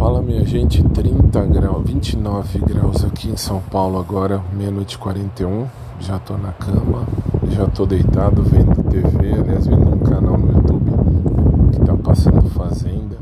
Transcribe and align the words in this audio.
Fala 0.00 0.22
minha 0.22 0.42
gente, 0.46 0.82
30 0.82 1.44
graus, 1.44 1.86
29 1.86 2.58
graus 2.60 3.04
aqui 3.04 3.28
em 3.28 3.36
São 3.36 3.60
Paulo 3.60 3.98
agora, 3.98 4.40
meia-noite 4.50 4.96
41. 4.96 5.66
Já 6.00 6.18
tô 6.18 6.38
na 6.38 6.52
cama, 6.52 7.06
já 7.50 7.66
tô 7.66 7.84
deitado 7.84 8.42
vendo 8.42 8.82
TV, 8.84 9.34
aliás, 9.34 9.66
vendo 9.66 9.94
um 9.94 9.98
canal 9.98 10.38
no 10.38 10.54
YouTube 10.54 10.90
que 11.70 11.80
tá 11.80 11.94
passando 11.96 12.48
Fazenda. 12.48 13.18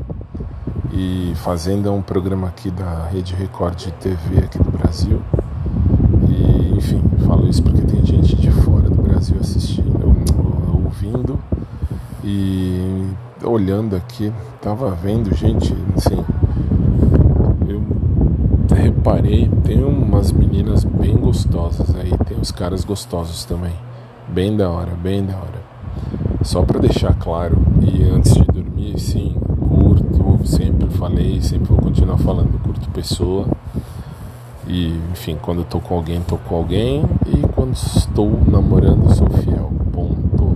E 0.93 1.33
Fazenda 1.35 1.89
é 1.89 1.91
um 1.91 2.01
programa 2.01 2.47
aqui 2.47 2.71
da 2.71 3.09
Rede 3.11 3.35
Record 3.35 3.75
de 3.75 3.91
TV 3.91 4.37
aqui 4.45 4.57
do 4.57 4.71
Brasil. 4.71 5.21
E 6.29 6.77
enfim, 6.77 7.03
falo 7.27 7.49
isso 7.49 7.61
porque 7.61 7.81
tem 7.81 8.05
gente 8.05 8.37
de 8.37 8.51
fora 8.51 8.89
do 8.89 9.01
Brasil 9.01 9.35
assistindo, 9.41 10.15
ouvindo 10.73 11.37
e 12.23 13.09
olhando 13.43 13.97
aqui, 13.97 14.31
tava 14.61 14.91
vendo 14.91 15.35
gente, 15.35 15.75
assim, 15.97 16.23
tem 19.63 19.83
umas 19.83 20.31
meninas 20.31 20.83
bem 20.83 21.15
gostosas 21.15 21.95
aí, 21.95 22.11
tem 22.25 22.37
os 22.39 22.51
caras 22.51 22.83
gostosos 22.83 23.45
também. 23.45 23.73
Bem 24.27 24.57
da 24.57 24.69
hora, 24.69 24.91
bem 24.91 25.23
da 25.23 25.35
hora. 25.35 25.61
Só 26.43 26.63
para 26.63 26.79
deixar 26.79 27.13
claro, 27.13 27.57
e 27.81 28.03
antes 28.03 28.33
de 28.33 28.43
dormir, 28.43 28.99
sim, 28.99 29.35
curto, 29.59 30.47
sempre 30.47 30.89
falei, 30.89 31.41
sempre 31.41 31.67
vou 31.67 31.77
continuar 31.77 32.17
falando, 32.17 32.59
curto 32.63 32.89
pessoa. 32.89 33.45
E, 34.67 34.99
enfim, 35.11 35.37
quando 35.41 35.63
tô 35.63 35.79
com 35.79 35.95
alguém, 35.95 36.21
tô 36.21 36.37
com 36.37 36.55
alguém. 36.55 37.03
E 37.27 37.47
quando 37.53 37.73
estou 37.73 38.31
namorando, 38.47 39.13
sou 39.13 39.29
fiel. 39.29 39.71
Ponto. 39.91 40.55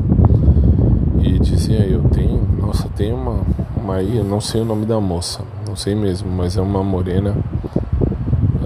E 1.21 1.37
dizia 1.39 1.79
eu, 1.85 2.01
tenho, 2.09 2.41
nossa, 2.59 2.87
tem 2.89 3.13
uma, 3.13 3.41
uma 3.75 3.95
aí, 3.95 4.17
eu 4.17 4.23
não 4.23 4.41
sei 4.41 4.61
o 4.61 4.65
nome 4.65 4.85
da 4.85 4.99
moça, 4.99 5.41
não 5.67 5.75
sei 5.75 5.95
mesmo, 5.95 6.29
mas 6.31 6.57
é 6.57 6.61
uma 6.61 6.83
morena 6.83 7.35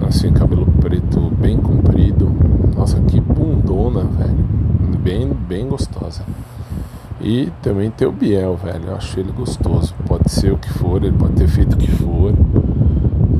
assim, 0.06 0.32
cabelo 0.32 0.66
preto 0.80 1.30
bem 1.38 1.56
comprido. 1.56 2.30
Nossa, 2.76 3.00
que 3.00 3.20
bundona, 3.20 4.04
velho. 4.04 4.44
Bem, 5.02 5.32
bem 5.32 5.68
gostosa. 5.68 6.22
E 7.20 7.50
também 7.62 7.90
tem 7.90 8.06
o 8.06 8.12
Biel, 8.12 8.56
velho. 8.56 8.84
Eu 8.86 8.96
acho 8.96 9.18
ele 9.18 9.32
gostoso. 9.32 9.94
Pode 10.06 10.30
ser 10.30 10.52
o 10.52 10.58
que 10.58 10.70
for, 10.70 11.02
ele 11.02 11.16
pode 11.16 11.34
ter 11.34 11.48
feito 11.48 11.74
o 11.74 11.76
que 11.76 11.90
for. 11.90 12.32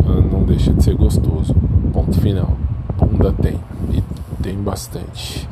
Ah, 0.06 0.20
não 0.32 0.42
deixa 0.42 0.72
de 0.72 0.82
ser 0.82 0.96
gostoso. 0.96 1.54
Ponto 1.92 2.20
final. 2.20 2.52
Bunda 2.98 3.32
tem. 3.32 3.60
E 3.92 4.02
tem 4.42 4.56
bastante. 4.56 5.48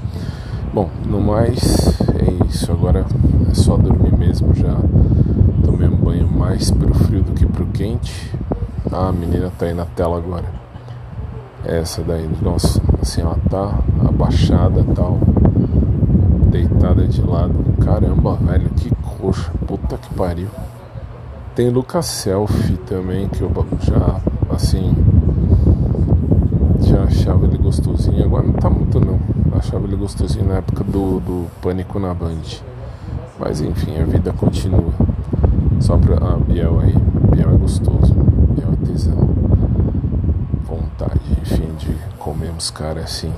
Bom, 0.75 0.91
no 1.09 1.21
mais 1.21 2.01
é 2.15 2.47
isso. 2.47 2.71
Agora 2.73 3.07
é 3.51 3.55
só 3.55 3.77
dormir 3.77 4.17
mesmo. 4.17 4.55
Já 4.55 4.77
tomei 5.65 5.89
um 5.89 5.97
banho 5.97 6.29
mais 6.29 6.71
pro 6.71 6.93
frio 6.95 7.23
do 7.23 7.33
que 7.33 7.47
pro 7.47 7.67
quente. 7.67 8.33
Ah, 8.91 9.09
a 9.09 9.13
menina 9.13 9.53
tá 9.57 9.67
aí 9.67 9.75
na 9.75 9.85
tela 9.85 10.17
agora. 10.17 10.66
Essa 11.69 12.01
daí, 12.01 12.31
nossa, 12.41 12.81
assim, 13.03 13.23
ela 13.23 13.37
tá 13.51 13.81
abaixada 14.09 14.85
tal, 14.95 15.19
deitada 16.49 17.05
de 17.09 17.21
lado. 17.21 17.55
Caramba, 17.85 18.37
velho, 18.37 18.71
que 18.71 18.89
coxa, 18.95 19.51
puta 19.67 19.99
que 19.99 20.15
pariu. 20.15 20.47
Tem 21.57 21.69
Lucas 21.69 22.07
Selfie 22.07 22.77
também, 22.87 23.29
que 23.29 23.43
eu 23.43 23.51
já, 23.81 24.21
assim, 24.55 24.95
já 26.83 27.03
achava 27.03 27.47
ele 27.47 27.59
gostosinho. 27.59 28.25
Agora 28.25 28.47
não 28.47 28.53
tá 28.53 28.71
muito 28.71 29.01
não. 29.01 29.19
Achava 29.59 29.89
ele 29.89 29.97
gostosinho 29.97 30.47
na 30.47 30.59
época 30.59 30.85
do, 30.85 31.19
do 31.19 31.47
Pânico 31.61 31.99
na 31.99 32.15
Band. 32.15 32.61
Mas 33.41 33.61
enfim, 33.61 34.01
a 34.01 34.05
vida 34.05 34.33
continua. 34.33 34.93
Só 35.81 35.97
pra. 35.97 36.17
Ah, 36.17 36.37
Biel 36.37 36.79
aí. 36.79 36.95
Biel 37.33 37.55
é 37.55 37.57
gostoso. 37.57 38.15
Biel 38.15 38.69
é 38.73 38.87
tesão 38.87 39.46
vontade, 40.97 41.21
enfim, 41.43 41.69
de 41.79 41.95
comer 42.19 42.51
uns 42.51 42.71
caras 42.71 43.05
assim. 43.05 43.33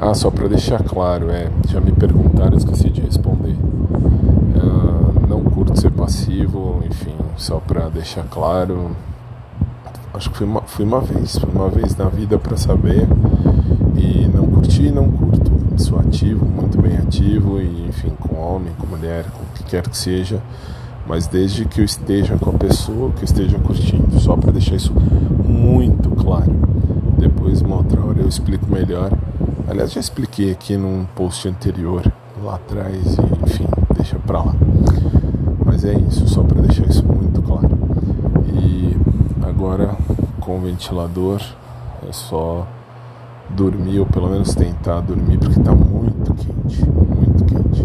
Ah, 0.00 0.14
só 0.14 0.30
para 0.30 0.48
deixar 0.48 0.82
claro, 0.82 1.30
é, 1.30 1.48
já 1.68 1.80
me 1.80 1.92
perguntaram, 1.92 2.56
esqueci 2.56 2.90
de 2.90 3.00
responder. 3.00 3.56
Ah, 4.56 5.26
não 5.28 5.44
curto 5.44 5.80
ser 5.80 5.90
passivo, 5.90 6.82
enfim, 6.84 7.14
só 7.36 7.58
para 7.60 7.88
deixar 7.88 8.24
claro. 8.24 8.90
Acho 10.12 10.30
que 10.30 10.38
fui 10.38 10.46
uma, 10.46 10.62
fui 10.62 10.84
uma 10.84 11.00
vez, 11.00 11.38
fui 11.38 11.50
uma 11.54 11.68
vez 11.68 11.96
na 11.96 12.06
vida 12.06 12.38
para 12.38 12.56
saber 12.56 13.06
e 13.96 14.28
não 14.34 14.46
curti, 14.46 14.90
não 14.90 15.08
curto. 15.10 15.52
Sou 15.76 16.00
ativo, 16.00 16.44
muito 16.44 16.82
bem 16.82 16.96
ativo 16.96 17.60
e 17.60 17.86
enfim, 17.88 18.10
com 18.18 18.36
homem, 18.36 18.72
com 18.76 18.86
mulher, 18.86 19.24
com 19.26 19.42
o 19.42 19.46
que 19.54 19.62
quer 19.62 19.86
que 19.86 19.96
seja 19.96 20.42
mas 21.08 21.26
desde 21.26 21.64
que 21.64 21.80
eu 21.80 21.84
esteja 21.86 22.36
com 22.36 22.50
a 22.50 22.52
pessoa, 22.52 23.10
que 23.12 23.20
eu 23.20 23.24
esteja 23.24 23.58
curtindo, 23.58 24.20
só 24.20 24.36
para 24.36 24.52
deixar 24.52 24.76
isso 24.76 24.92
muito 25.58 26.10
claro. 26.10 26.52
Depois, 27.18 27.60
uma 27.60 27.76
outra 27.76 28.00
hora, 28.00 28.20
eu 28.20 28.28
explico 28.28 28.70
melhor. 28.70 29.10
Aliás, 29.68 29.92
já 29.92 30.00
expliquei 30.00 30.52
aqui 30.52 30.76
num 30.76 31.04
post 31.14 31.48
anterior, 31.48 32.02
lá 32.42 32.54
atrás, 32.54 33.16
e 33.18 33.44
enfim, 33.44 33.66
deixa 33.94 34.18
pra 34.18 34.42
lá. 34.42 34.54
Mas 35.64 35.84
é 35.84 35.92
isso, 35.92 36.26
só 36.28 36.42
para 36.42 36.62
deixar 36.62 36.86
isso 36.86 37.04
muito 37.04 37.42
claro. 37.42 37.68
E 38.46 38.96
agora, 39.42 39.96
com 40.40 40.56
o 40.56 40.60
ventilador, 40.60 41.42
é 42.08 42.12
só 42.12 42.66
dormir, 43.50 43.98
ou 43.98 44.06
pelo 44.06 44.30
menos 44.30 44.54
tentar 44.54 45.00
dormir, 45.00 45.38
porque 45.38 45.60
tá 45.60 45.74
muito 45.74 46.34
quente, 46.34 46.84
muito 46.84 47.44
quente. 47.44 47.82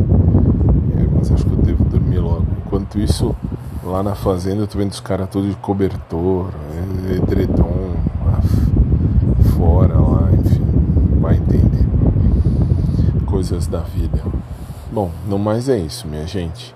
É, 0.98 1.08
mas 1.16 1.32
acho 1.32 1.46
que 1.46 1.52
eu 1.52 1.58
devo 1.58 1.84
dormir 1.86 2.20
logo. 2.20 2.46
Enquanto 2.66 3.00
isso, 3.00 3.36
lá 3.84 4.02
na 4.02 4.16
fazenda 4.16 4.62
eu 4.62 4.68
tô 4.68 4.78
vendo 4.78 4.92
os 4.92 5.00
caras 5.00 5.28
todos 5.30 5.50
de 5.50 5.56
cobertor, 5.58 6.48
edredom, 7.16 7.96
fora 9.56 10.00
lá, 10.00 10.30
enfim, 10.34 10.66
vai 11.20 11.36
entender. 11.36 11.86
Coisas 13.26 13.68
da 13.68 13.80
vida. 13.80 14.22
Bom, 14.92 15.12
no 15.28 15.40
mais 15.40 15.70
é 15.70 15.78
isso, 15.78 16.08
minha 16.08 16.26
gente. 16.28 16.76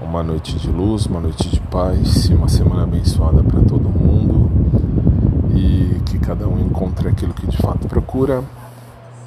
Uma 0.00 0.22
noite 0.22 0.56
de 0.56 0.70
luz, 0.70 1.06
uma 1.06 1.20
noite 1.20 1.48
de 1.48 1.60
paz, 1.60 2.28
uma 2.30 2.48
semana 2.48 2.84
abençoada 2.84 3.42
para 3.42 3.60
todo 3.60 3.88
mundo 3.88 4.50
e 5.54 6.00
que 6.06 6.18
cada 6.18 6.48
um 6.48 6.58
encontre 6.58 7.08
aquilo 7.08 7.34
que 7.34 7.46
de 7.46 7.58
fato 7.58 7.86
procura 7.86 8.42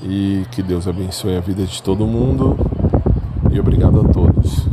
e 0.01 0.45
que 0.51 0.63
Deus 0.63 0.87
abençoe 0.87 1.37
a 1.37 1.39
vida 1.39 1.63
de 1.63 1.81
todo 1.81 2.07
mundo 2.07 2.57
e 3.51 3.59
obrigado 3.59 4.01
a 4.01 4.03
todos 4.05 4.67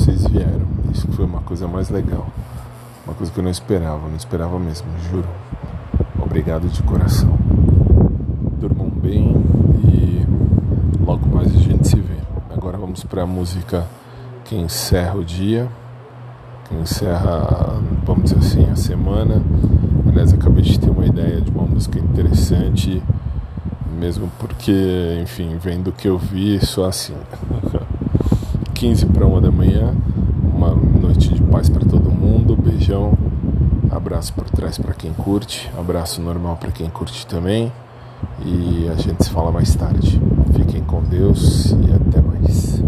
vocês 0.00 0.26
vieram. 0.26 0.66
Isso 0.92 1.06
foi 1.12 1.24
uma 1.24 1.40
coisa 1.40 1.68
mais 1.68 1.90
legal. 1.90 2.26
Uma 3.10 3.16
coisa 3.16 3.32
que 3.32 3.40
eu 3.40 3.42
não 3.42 3.50
esperava, 3.50 4.08
não 4.08 4.14
esperava 4.14 4.56
mesmo, 4.56 4.86
juro. 5.10 5.28
Obrigado 6.22 6.68
de 6.68 6.80
coração. 6.84 7.36
Durmam 8.60 8.88
bem 8.88 9.34
e 9.84 10.24
logo 11.04 11.26
mais 11.26 11.48
a 11.48 11.58
gente 11.58 11.88
se 11.88 11.96
vê. 11.96 12.14
Agora 12.50 12.78
vamos 12.78 13.02
para 13.02 13.24
a 13.24 13.26
música 13.26 13.84
que 14.44 14.54
encerra 14.54 15.16
o 15.16 15.24
dia, 15.24 15.68
que 16.68 16.74
encerra, 16.76 17.82
vamos 18.04 18.30
dizer 18.30 18.38
assim, 18.38 18.70
a 18.70 18.76
semana. 18.76 19.42
Aliás, 20.08 20.32
acabei 20.32 20.62
de 20.62 20.78
ter 20.78 20.90
uma 20.90 21.04
ideia 21.04 21.40
de 21.40 21.50
uma 21.50 21.64
música 21.64 21.98
interessante, 21.98 23.02
mesmo 23.98 24.30
porque, 24.38 25.18
enfim, 25.20 25.58
vendo 25.60 25.88
o 25.88 25.92
que 25.92 26.06
eu 26.06 26.16
vi, 26.16 26.64
só 26.64 26.84
assim. 26.84 27.16
15 28.74 29.06
para 29.06 29.26
uma 29.26 29.40
da 29.40 29.50
manhã. 29.50 29.96
Uma 30.60 30.74
noite 30.74 31.32
de 31.32 31.42
paz 31.44 31.70
para 31.70 31.86
todo 31.86 32.10
mundo. 32.10 32.54
Beijão. 32.54 33.16
Abraço 33.90 34.34
por 34.34 34.44
trás 34.50 34.76
para 34.76 34.92
quem 34.92 35.10
curte. 35.10 35.70
Abraço 35.74 36.20
normal 36.20 36.58
para 36.58 36.70
quem 36.70 36.90
curte 36.90 37.26
também. 37.26 37.72
E 38.44 38.86
a 38.90 38.94
gente 38.94 39.24
se 39.24 39.30
fala 39.30 39.50
mais 39.50 39.74
tarde. 39.74 40.20
Fiquem 40.54 40.82
com 40.82 41.02
Deus 41.02 41.70
e 41.70 41.94
até 41.94 42.20
mais. 42.20 42.82